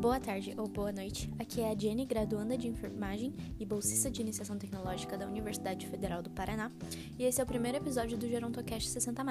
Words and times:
Boa 0.00 0.18
tarde 0.18 0.54
ou 0.56 0.66
boa 0.66 0.90
noite. 0.90 1.30
Aqui 1.38 1.60
é 1.60 1.70
a 1.70 1.78
Jenny, 1.78 2.06
graduanda 2.06 2.56
de 2.56 2.66
enfermagem 2.66 3.34
e 3.58 3.66
bolsista 3.66 4.10
de 4.10 4.22
iniciação 4.22 4.56
tecnológica 4.56 5.18
da 5.18 5.26
Universidade 5.26 5.86
Federal 5.86 6.22
do 6.22 6.30
Paraná, 6.30 6.72
e 7.18 7.24
esse 7.24 7.38
é 7.38 7.44
o 7.44 7.46
primeiro 7.46 7.76
episódio 7.76 8.16
do 8.16 8.26
Gerontocast 8.26 8.88
60 8.88 9.22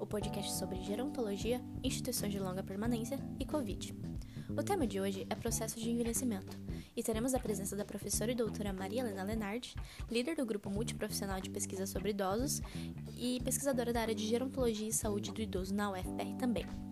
o 0.00 0.06
podcast 0.06 0.52
sobre 0.54 0.82
gerontologia, 0.82 1.62
instituições 1.84 2.32
de 2.32 2.40
longa 2.40 2.60
permanência 2.60 3.20
e 3.38 3.46
Covid. 3.46 3.94
O 4.58 4.62
tema 4.64 4.84
de 4.84 5.00
hoje 5.00 5.28
é 5.30 5.34
processo 5.36 5.78
de 5.78 5.88
envelhecimento, 5.88 6.58
e 6.96 7.04
teremos 7.04 7.32
a 7.32 7.38
presença 7.38 7.76
da 7.76 7.84
professora 7.84 8.32
e 8.32 8.34
doutora 8.34 8.72
Maria 8.72 9.02
Helena 9.02 9.22
Lenardi, 9.22 9.76
líder 10.10 10.34
do 10.34 10.44
grupo 10.44 10.68
multiprofissional 10.68 11.40
de 11.40 11.50
pesquisa 11.50 11.86
sobre 11.86 12.10
idosos 12.10 12.60
e 13.16 13.40
pesquisadora 13.44 13.92
da 13.92 14.00
área 14.00 14.14
de 14.14 14.26
gerontologia 14.26 14.88
e 14.88 14.92
saúde 14.92 15.30
do 15.30 15.40
idoso 15.40 15.72
na 15.72 15.92
UFPR 15.92 16.36
também. 16.36 16.89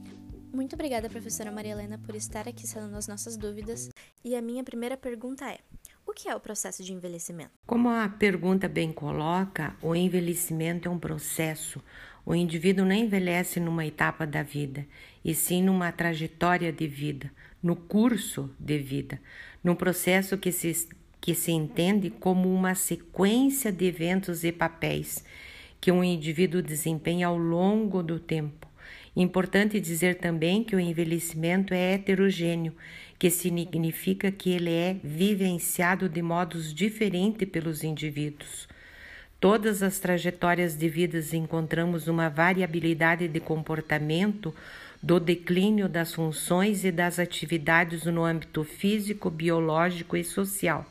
Muito 0.52 0.74
obrigada, 0.74 1.10
professora 1.10 1.52
Maria 1.52 1.72
Helena, 1.72 1.98
por 1.98 2.14
estar 2.14 2.48
aqui 2.48 2.66
sanando 2.66 2.96
as 2.96 3.06
nossas 3.06 3.36
dúvidas. 3.36 3.90
E 4.24 4.34
a 4.34 4.40
minha 4.40 4.64
primeira 4.64 4.96
pergunta 4.96 5.44
é: 5.50 5.58
o 6.06 6.12
que 6.12 6.28
é 6.28 6.34
o 6.34 6.40
processo 6.40 6.82
de 6.82 6.92
envelhecimento? 6.92 7.50
Como 7.66 7.88
a 7.88 8.08
pergunta 8.08 8.66
bem 8.66 8.90
coloca, 8.90 9.76
o 9.82 9.94
envelhecimento 9.94 10.88
é 10.88 10.90
um 10.90 10.98
processo. 10.98 11.82
O 12.24 12.34
indivíduo 12.34 12.84
não 12.84 12.94
envelhece 12.94 13.60
numa 13.60 13.86
etapa 13.86 14.26
da 14.26 14.42
vida, 14.42 14.86
e 15.24 15.34
sim 15.34 15.62
numa 15.62 15.92
trajetória 15.92 16.72
de 16.72 16.86
vida, 16.86 17.30
no 17.62 17.76
curso 17.76 18.50
de 18.58 18.78
vida, 18.78 19.20
num 19.62 19.74
processo 19.74 20.36
que 20.36 20.50
se, 20.50 20.88
que 21.20 21.34
se 21.34 21.52
entende 21.52 22.10
como 22.10 22.52
uma 22.52 22.74
sequência 22.74 23.70
de 23.70 23.86
eventos 23.86 24.44
e 24.44 24.52
papéis 24.52 25.24
que 25.80 25.92
um 25.92 26.02
indivíduo 26.02 26.60
desempenha 26.60 27.28
ao 27.28 27.38
longo 27.38 28.02
do 28.02 28.18
tempo 28.18 28.67
Importante 29.20 29.80
dizer 29.80 30.14
também 30.14 30.62
que 30.62 30.76
o 30.76 30.78
envelhecimento 30.78 31.74
é 31.74 31.94
heterogêneo, 31.94 32.72
que 33.18 33.28
significa 33.28 34.30
que 34.30 34.50
ele 34.50 34.70
é 34.70 34.96
vivenciado 35.02 36.08
de 36.08 36.22
modos 36.22 36.72
diferentes 36.72 37.48
pelos 37.48 37.82
indivíduos. 37.82 38.68
Todas 39.40 39.82
as 39.82 39.98
trajetórias 39.98 40.76
de 40.76 40.88
vidas 40.88 41.34
encontramos 41.34 42.06
uma 42.06 42.28
variabilidade 42.28 43.26
de 43.26 43.40
comportamento 43.40 44.54
do 45.02 45.18
declínio 45.18 45.88
das 45.88 46.14
funções 46.14 46.84
e 46.84 46.92
das 46.92 47.18
atividades 47.18 48.04
no 48.04 48.22
âmbito 48.24 48.62
físico, 48.62 49.28
biológico 49.30 50.16
e 50.16 50.22
social. 50.22 50.86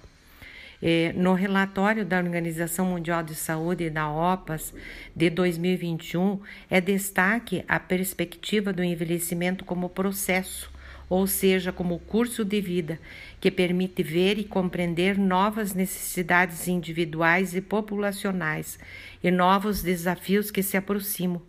É, 0.81 1.11
no 1.13 1.33
relatório 1.33 2.05
da 2.05 2.19
Organização 2.19 2.85
Mundial 2.85 3.23
de 3.23 3.33
Saúde 3.33 3.85
e 3.85 3.89
da 3.89 4.09
OPAS 4.09 4.73
de 5.15 5.29
2021, 5.29 6.39
é 6.69 6.79
destaque 6.79 7.65
a 7.67 7.79
perspectiva 7.79 8.71
do 8.71 8.83
envelhecimento 8.83 9.65
como 9.65 9.89
processo, 9.89 10.71
ou 11.09 11.25
seja, 11.25 11.71
como 11.71 11.97
curso 11.99 12.45
de 12.45 12.61
vida, 12.61 12.99
que 13.39 13.49
permite 13.49 14.03
ver 14.03 14.37
e 14.37 14.43
compreender 14.43 15.17
novas 15.17 15.73
necessidades 15.73 16.67
individuais 16.67 17.55
e 17.55 17.61
populacionais 17.61 18.77
e 19.23 19.31
novos 19.31 19.81
desafios 19.81 20.51
que 20.51 20.61
se 20.61 20.77
aproximam, 20.77 21.41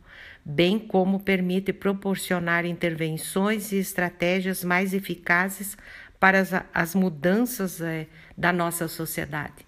bem 0.42 0.78
como 0.78 1.20
permite 1.20 1.72
proporcionar 1.74 2.64
intervenções 2.64 3.72
e 3.72 3.76
estratégias 3.76 4.64
mais 4.64 4.94
eficazes 4.94 5.76
para 6.19 6.41
as, 6.41 6.50
as 6.74 6.94
mudanças 6.94 7.80
é, 7.80 8.06
da 8.36 8.52
nossa 8.52 8.88
sociedade. 8.88 9.66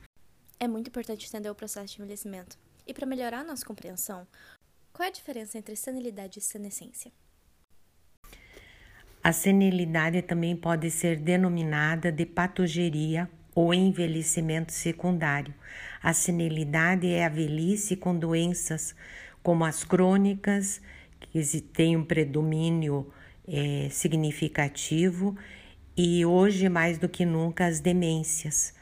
É 0.59 0.69
muito 0.69 0.89
importante 0.89 1.27
entender 1.27 1.51
o 1.51 1.55
processo 1.55 1.95
de 1.95 2.03
envelhecimento. 2.03 2.59
E 2.87 2.93
para 2.93 3.07
melhorar 3.07 3.41
a 3.41 3.45
nossa 3.45 3.65
compreensão, 3.65 4.27
qual 4.93 5.07
é 5.07 5.09
a 5.09 5.13
diferença 5.13 5.57
entre 5.57 5.77
senilidade 5.77 6.39
e 6.39 6.43
senescência? 6.43 7.13
A 9.23 9.33
senilidade 9.33 10.23
também 10.23 10.57
pode 10.57 10.91
ser 10.91 11.19
denominada 11.19 12.11
de 12.11 12.25
patogeria 12.25 13.29
ou 13.55 13.75
envelhecimento 13.75 14.73
secundário. 14.73 15.55
A 16.03 16.13
senilidade 16.13 17.07
é 17.07 17.25
a 17.25 17.29
velhice 17.29 17.97
com 17.97 18.19
doenças 18.19 18.95
como 19.43 19.65
as 19.65 19.85
crônicas, 19.85 20.81
que 21.21 21.61
têm 21.61 21.97
um 21.97 22.05
predomínio 22.05 23.13
é, 23.47 23.89
significativo 23.91 25.37
e 25.97 26.25
hoje 26.25 26.69
mais 26.69 26.99
do 26.99 27.09
que 27.09 27.25
nunca 27.25 27.67
as 27.67 27.81
demências. 27.81 28.75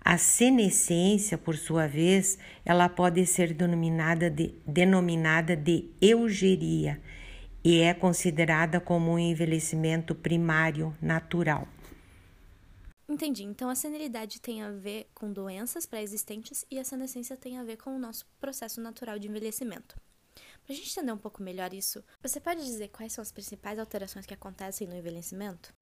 A 0.00 0.18
senescência, 0.18 1.38
por 1.38 1.56
sua 1.56 1.86
vez, 1.86 2.38
ela 2.64 2.88
pode 2.88 3.24
ser 3.24 3.54
denominada 3.54 4.28
de, 4.28 4.54
denominada 4.66 5.56
de 5.56 5.88
eugeria 6.00 7.00
e 7.64 7.80
é 7.80 7.94
considerada 7.94 8.78
como 8.78 9.12
um 9.12 9.18
envelhecimento 9.18 10.14
primário 10.14 10.94
natural. 11.00 11.66
Entendi. 13.08 13.44
Então 13.44 13.68
a 13.68 13.74
senilidade 13.74 14.40
tem 14.40 14.62
a 14.62 14.70
ver 14.70 15.08
com 15.14 15.32
doenças 15.32 15.86
pré-existentes 15.86 16.66
e 16.70 16.78
a 16.78 16.84
senescência 16.84 17.36
tem 17.36 17.58
a 17.58 17.64
ver 17.64 17.76
com 17.76 17.94
o 17.94 17.98
nosso 17.98 18.26
processo 18.40 18.80
natural 18.80 19.18
de 19.18 19.28
envelhecimento. 19.28 19.96
Para 20.64 20.72
a 20.72 20.76
gente 20.76 20.90
entender 20.90 21.12
um 21.12 21.18
pouco 21.18 21.42
melhor 21.42 21.72
isso, 21.72 22.02
você 22.22 22.40
pode 22.40 22.64
dizer 22.64 22.88
quais 22.88 23.12
são 23.12 23.22
as 23.22 23.30
principais 23.30 23.78
alterações 23.78 24.26
que 24.26 24.34
acontecem 24.34 24.86
no 24.86 24.96
envelhecimento? 24.96 25.74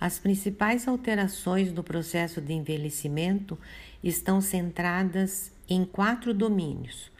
As 0.00 0.18
principais 0.18 0.88
alterações 0.88 1.70
do 1.70 1.84
processo 1.84 2.40
de 2.40 2.54
envelhecimento 2.54 3.58
estão 4.02 4.40
centradas 4.40 5.52
em 5.68 5.84
quatro 5.84 6.32
domínios: 6.32 7.12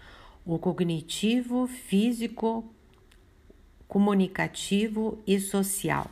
o 0.47 0.59
cognitivo, 0.59 1.67
físico, 1.67 2.65
comunicativo 3.87 5.19
e 5.27 5.39
social. 5.39 6.11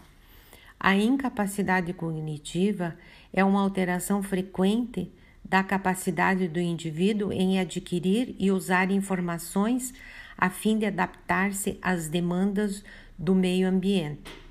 A 0.79 0.95
incapacidade 0.95 1.93
cognitiva 1.95 2.97
é 3.33 3.43
uma 3.43 3.63
alteração 3.63 4.23
frequente 4.23 5.11
da 5.43 5.65
capacidade 5.65 6.47
do 6.47 6.61
indivíduo 6.61 7.33
em 7.33 7.59
adquirir 7.59 8.37
e 8.39 8.51
usar 8.53 8.91
informações 8.91 9.95
a 10.37 10.51
fim 10.51 10.79
de 10.79 10.85
adaptar-se 10.85 11.79
às 11.81 12.09
demandas 12.09 12.85
do 13.19 13.35
meio 13.35 13.67
ambiente. 13.67 14.48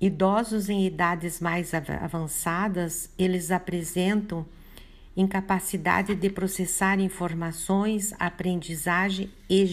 Idosos 0.00 0.68
em 0.68 0.86
idades 0.86 1.40
mais 1.40 1.72
avançadas, 1.74 3.10
eles 3.18 3.50
apresentam 3.50 4.46
incapacidade 5.16 6.14
de 6.14 6.30
processar 6.30 7.00
informações, 7.00 8.14
aprendizagem 8.20 9.28
e 9.50 9.66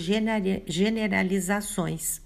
generalizações. 0.67 2.19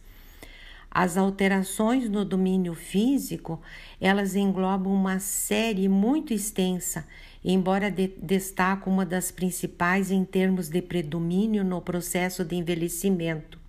As 0.89 1.17
alterações 1.17 2.09
no 2.09 2.23
domínio 2.23 2.73
físico, 2.73 3.61
elas 3.99 4.33
englobam 4.33 4.93
uma 4.93 5.19
série 5.19 5.89
muito 5.89 6.33
extensa, 6.33 7.05
embora 7.43 7.91
de, 7.91 8.07
destaque 8.23 8.87
uma 8.87 9.05
das 9.05 9.29
principais 9.29 10.09
em 10.09 10.23
termos 10.23 10.69
de 10.69 10.81
predomínio 10.81 11.65
no 11.65 11.81
processo 11.81 12.45
de 12.45 12.55
envelhecimento, 12.55 13.59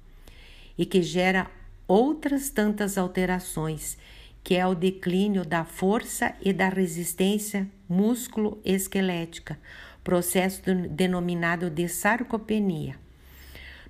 e 0.79 0.87
que 0.87 1.03
gera 1.03 1.51
outras 1.89 2.49
tantas 2.49 2.97
alterações, 2.97 3.99
que 4.43 4.57
é 4.57 4.67
o 4.67 4.75
declínio 4.75 5.45
da 5.45 5.65
força 5.65 6.35
e 6.43 6.53
da 6.53 6.69
resistência 6.69 7.69
músculo-esquelética, 7.89 9.59
processo 10.03 10.63
denominado 10.89 11.69
de 11.69 11.89
sarcopenia. 11.89 12.97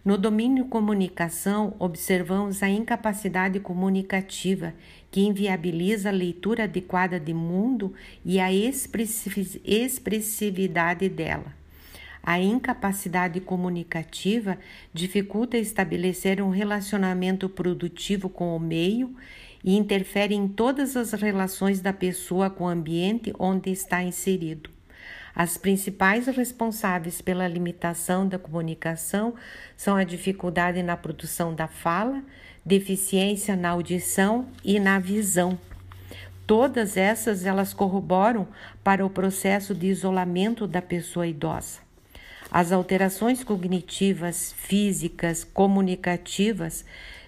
No 0.02 0.16
domínio 0.16 0.64
comunicação, 0.64 1.76
observamos 1.78 2.62
a 2.62 2.70
incapacidade 2.70 3.60
comunicativa, 3.60 4.72
que 5.10 5.20
inviabiliza 5.20 6.08
a 6.08 6.12
leitura 6.12 6.64
adequada 6.64 7.20
de 7.20 7.34
mundo 7.34 7.92
e 8.24 8.40
a 8.40 8.50
expressividade 8.50 11.06
dela. 11.10 11.54
A 12.22 12.40
incapacidade 12.40 13.40
comunicativa 13.40 14.56
dificulta 14.92 15.56
estabelecer 15.58 16.40
um 16.40 16.50
relacionamento 16.50 17.46
produtivo 17.48 18.30
com 18.30 18.56
o 18.56 18.60
meio 18.60 19.14
e 19.64 19.76
interfere 19.76 20.34
em 20.34 20.48
todas 20.48 20.96
as 20.96 21.12
relações 21.12 21.80
da 21.80 21.92
pessoa 21.92 22.48
com 22.48 22.64
o 22.64 22.68
ambiente 22.68 23.32
onde 23.38 23.70
está 23.70 24.02
inserido. 24.02 24.70
As 25.34 25.56
principais 25.56 26.26
responsáveis 26.26 27.20
pela 27.20 27.46
limitação 27.46 28.26
da 28.26 28.38
comunicação 28.38 29.34
são 29.76 29.96
a 29.96 30.04
dificuldade 30.04 30.82
na 30.82 30.96
produção 30.96 31.54
da 31.54 31.68
fala, 31.68 32.22
deficiência 32.64 33.56
na 33.56 33.70
audição 33.70 34.46
e 34.64 34.80
na 34.80 34.98
visão. 34.98 35.58
Todas 36.46 36.96
essas 36.96 37.46
elas 37.46 37.72
corroboram 37.72 38.48
para 38.82 39.06
o 39.06 39.10
processo 39.10 39.72
de 39.72 39.86
isolamento 39.86 40.66
da 40.66 40.82
pessoa 40.82 41.26
idosa. 41.26 41.78
As 42.50 42.72
alterações 42.72 43.44
cognitivas, 43.44 44.52
físicas, 44.58 45.44
comunicativas 45.44 46.84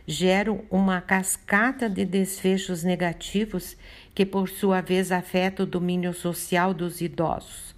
geram 0.06 0.64
uma 0.70 1.00
cascata 1.00 1.88
de 1.88 2.04
desfechos 2.04 2.82
negativos 2.82 3.76
que, 4.14 4.26
por 4.26 4.48
sua 4.48 4.80
vez, 4.80 5.12
afeta 5.12 5.62
o 5.62 5.66
domínio 5.66 6.12
social 6.12 6.74
dos 6.74 7.00
idosos, 7.00 7.74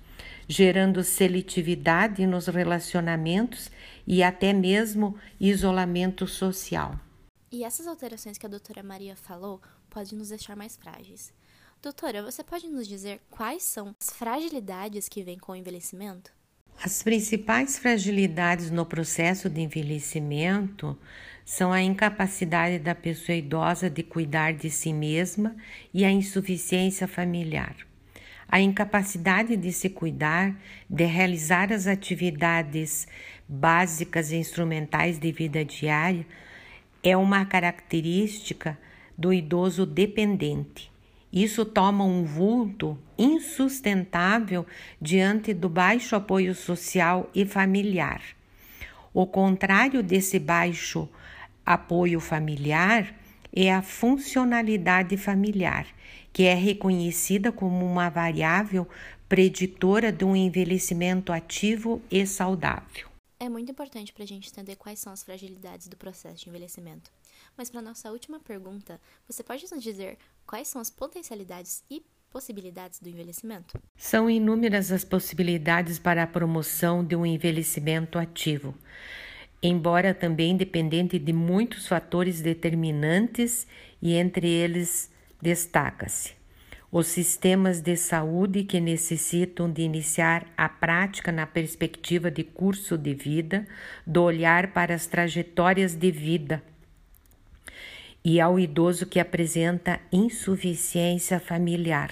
gerando 0.49 1.03
seletividade 1.03 2.27
nos 2.27 2.47
relacionamentos 2.47 3.71
e 4.07 4.23
até 4.23 4.53
mesmo 4.53 5.17
isolamento 5.41 6.27
social. 6.27 6.99
E 7.51 7.63
essas 7.63 7.87
alterações 7.87 8.37
que 8.37 8.47
a 8.47 8.49
doutora 8.49 8.83
Maria 8.83 9.15
falou 9.15 9.61
podem 9.89 10.19
nos 10.19 10.31
deixar 10.31 10.57
mais 10.57 10.77
frágeis. 10.77 11.33
Doutora, 11.81 12.23
você 12.23 12.43
pode 12.43 12.67
nos 12.67 12.89
dizer 12.89 13.21
quais 13.31 13.63
são 13.63 13.95
as 14.01 14.11
fragilidades 14.11 15.09
que 15.09 15.23
vêm 15.23 15.39
com 15.39 15.53
o 15.53 15.57
envelhecimento? 15.57 16.33
As 16.87 17.03
principais 17.03 17.79
fragilidades 17.79 18.71
no 18.71 18.85
processo 18.85 19.49
de 19.49 19.59
envelhecimento 19.59 20.95
são 21.43 21.73
a 21.73 21.81
incapacidade 21.81 22.79
da 22.79 22.95
pessoa 22.95 23.35
idosa 23.35 23.89
de 23.89 24.03
cuidar 24.03 24.53
de 24.53 24.69
si 24.69 24.93
mesma 24.93 25.57
e 25.95 26.05
a 26.05 26.11
insuficiência 26.11 27.09
familiar. 27.09 27.75
A 28.47 28.61
incapacidade 28.61 29.57
de 29.57 29.73
se 29.73 29.89
cuidar, 29.89 30.55
de 30.87 31.07
realizar 31.07 31.73
as 31.73 31.87
atividades 31.87 33.09
básicas 33.49 34.31
e 34.31 34.37
instrumentais 34.37 35.19
de 35.19 35.33
vida 35.33 35.65
diária 35.65 36.27
é 37.03 37.17
uma 37.17 37.47
característica 37.47 38.79
do 39.17 39.33
idoso 39.33 39.87
dependente. 39.87 40.93
Isso 41.35 41.65
toma 41.65 42.05
um 42.05 42.23
vulto 42.23 42.97
insustentável 43.19 44.65
diante 45.01 45.53
do 45.53 45.69
baixo 45.69 46.15
apoio 46.15 46.55
social 46.55 47.29
e 47.35 47.45
familiar. 47.45 48.23
O 49.13 49.27
contrário 49.27 50.01
desse 50.01 50.39
baixo 50.39 51.09
apoio 51.67 52.21
familiar 52.21 53.13
é 53.53 53.75
a 53.75 53.83
funcionalidade 53.83 55.17
familiar, 55.17 55.89
que 56.33 56.45
é 56.45 56.55
reconhecida 56.55 57.51
como 57.51 57.85
uma 57.85 58.09
variável 58.09 58.89
preditora 59.29 60.13
de 60.13 60.25
um 60.25 60.37
envelhecimento 60.37 61.33
ativo 61.33 62.01
e 62.09 62.25
saudável. 62.25 63.09
É 63.41 63.49
muito 63.49 63.73
importante 63.73 64.13
para 64.13 64.23
a 64.23 64.27
gente 64.27 64.49
entender 64.49 64.77
quais 64.77 65.01
são 65.01 65.13
as 65.13 65.25
fragilidades 65.25 65.89
do 65.89 65.97
processo 65.97 66.45
de 66.45 66.49
envelhecimento. 66.49 67.11
Mas 67.57 67.69
para 67.69 67.83
nossa 67.83 68.11
última 68.11 68.41
pergunta, 68.41 69.01
você 69.27 69.43
pode 69.43 69.67
nos 69.71 69.83
dizer 69.83 70.17
quais 70.47 70.69
são 70.69 70.81
as 70.81 70.91
potencialidades 70.91 71.83
e 71.91 72.05
possibilidades 72.31 73.01
do 73.01 73.09
envelhecimento? 73.09 73.79
São 73.97 74.29
inúmeras 74.29 74.91
as 74.91 75.05
possibilidades 75.05 75.99
para 75.99 76.23
a 76.23 76.27
promoção 76.27 77.05
de 77.05 77.15
um 77.15 77.25
envelhecimento 77.25 78.19
ativo, 78.19 78.75
embora 79.63 80.13
também 80.13 80.57
dependente 80.57 81.19
de 81.19 81.33
muitos 81.33 81.87
fatores 81.87 82.41
determinantes 82.41 83.67
e 84.03 84.15
entre 84.15 84.49
eles 84.49 85.11
destaca-se 85.41 86.45
os 86.95 87.09
sistemas 87.09 87.81
de 87.81 87.97
saúde 87.97 88.63
que 88.63 88.79
necessitam 88.79 89.69
de 89.69 89.83
iniciar 89.83 90.47
a 90.57 90.69
prática 90.69 91.33
na 91.33 91.45
perspectiva 91.45 92.31
de 92.31 92.45
curso 92.45 92.97
de 92.97 93.13
vida, 93.13 93.67
do 94.07 94.23
olhar 94.23 94.73
para 94.73 94.95
as 94.95 95.05
trajetórias 95.05 95.97
de 95.97 96.13
vida 96.13 96.63
e 98.25 98.41
ao 98.41 98.59
idoso 98.59 99.05
que 99.05 99.21
apresenta 99.21 100.01
insuficiência 100.11 101.39
familiar. 101.39 102.11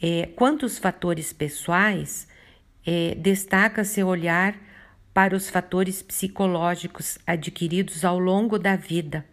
É, 0.00 0.26
quanto 0.36 0.64
aos 0.64 0.78
fatores 0.78 1.32
pessoais, 1.32 2.28
é, 2.86 3.16
destaca-se 3.16 4.02
olhar 4.02 4.54
para 5.12 5.34
os 5.34 5.50
fatores 5.50 6.00
psicológicos 6.00 7.18
adquiridos 7.26 8.04
ao 8.04 8.20
longo 8.20 8.56
da 8.56 8.76
vida, 8.76 9.24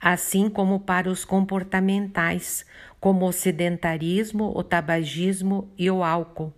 assim 0.00 0.50
como 0.50 0.80
para 0.80 1.08
os 1.08 1.24
comportamentais, 1.24 2.66
como 2.98 3.28
o 3.28 3.32
sedentarismo, 3.32 4.52
o 4.56 4.64
tabagismo 4.64 5.70
e 5.78 5.88
o 5.88 6.02
álcool. 6.02 6.52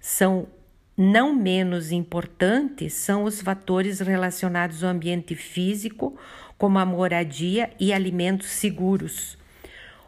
São 0.00 0.48
não 0.96 1.34
menos 1.34 1.92
importantes 1.92 2.94
são 2.94 3.24
os 3.24 3.42
fatores 3.42 4.00
relacionados 4.00 4.82
ao 4.82 4.88
ambiente 4.88 5.34
físico, 5.34 6.18
como 6.58 6.78
a 6.78 6.84
moradia 6.84 7.70
e 7.78 7.92
alimentos 7.92 8.48
seguros. 8.48 9.36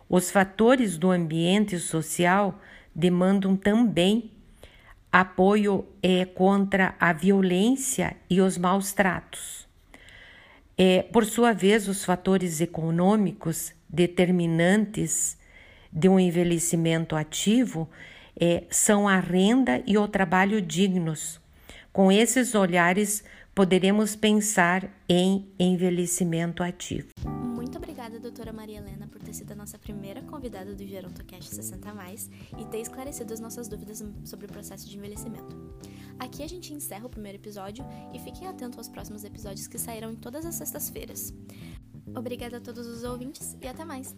Os 0.09 0.31
fatores 0.31 0.97
do 0.97 1.11
ambiente 1.11 1.79
social 1.79 2.61
demandam 2.95 3.57
também 3.57 4.31
apoio 5.13 5.87
é, 6.03 6.25
contra 6.25 6.95
a 6.99 7.13
violência 7.13 8.17
e 8.29 8.41
os 8.41 8.57
maus 8.59 8.93
tratos. 8.93 9.67
É, 10.77 11.03
por 11.03 11.25
sua 11.25 11.53
vez, 11.53 11.89
os 11.89 12.05
fatores 12.05 12.61
econômicos 12.61 13.73
determinantes 13.89 15.37
de 15.93 16.09
um 16.09 16.21
envelhecimento 16.21 17.17
ativo 17.17 17.89
é, 18.39 18.65
são 18.71 19.09
a 19.09 19.19
renda 19.19 19.83
e 19.87 19.99
o 19.99 20.07
trabalho 20.07 20.63
dignos. 20.63 21.41
Com 21.93 22.13
esses 22.13 22.55
olhares, 22.55 23.25
poderemos 23.59 24.15
pensar 24.15 24.89
em 25.09 25.53
envelhecimento 25.59 26.63
ativo. 26.63 27.09
Muito 27.27 27.77
obrigada, 27.77 28.21
doutora 28.21 28.53
Maria 28.53 28.79
Helena, 28.79 29.09
por 29.09 29.21
ter 29.21 29.33
sido 29.33 29.51
a 29.51 29.57
nossa 29.57 29.77
primeira 29.77 30.23
convidada 30.23 30.77
do 30.77 30.87
GerontoCast 30.87 31.57
60 31.57 31.93
Mais 31.93 32.31
e 32.57 32.65
ter 32.67 32.79
esclarecido 32.79 33.35
as 33.35 33.41
nossas 33.41 33.67
dúvidas 33.67 34.05
sobre 34.23 34.47
o 34.47 34.49
processo 34.49 34.89
de 34.89 34.97
envelhecimento. 34.97 35.57
Aqui 36.21 36.45
a 36.45 36.49
gente 36.49 36.73
encerra 36.73 37.07
o 37.07 37.11
primeiro 37.11 37.37
episódio 37.37 37.85
e 38.15 38.21
fiquem 38.21 38.47
atentos 38.47 38.79
aos 38.79 38.89
próximos 38.89 39.25
episódios 39.25 39.67
que 39.67 39.77
sairão 39.77 40.13
em 40.13 40.17
todas 40.17 40.47
as 40.47 40.55
sextas-feiras. 40.55 41.35
Obrigada 42.17 42.59
a 42.59 42.61
todos 42.61 42.87
os 42.87 43.03
ouvintes 43.03 43.57
e 43.61 43.67
até 43.67 43.85
mais! 43.85 44.15